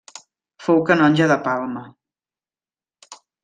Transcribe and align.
Fou 0.67 0.79
canonge 0.87 1.29
de 1.33 1.39
Palma. 1.49 1.87